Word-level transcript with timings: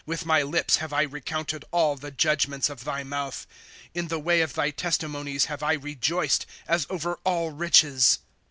With 0.03 0.25
my 0.25 0.41
lips 0.41 0.77
have 0.77 0.91
I 0.93 1.03
recounted 1.03 1.63
All 1.69 1.95
the 1.95 2.09
judgments 2.09 2.71
of 2.71 2.85
thy 2.85 3.03
mouth. 3.03 3.45
In 3.93 4.07
the 4.07 4.17
way 4.17 4.41
of 4.41 4.53
thy 4.55 4.71
testimonies 4.71 5.45
have 5.45 5.61
I 5.61 5.73
rejoiced. 5.73 6.47
As 6.67 6.87
over 6.89 7.19
all 7.23 7.51
riches. 7.51 8.17